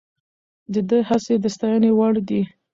[0.73, 2.41] د ده هڅې د ستاینې وړ دي.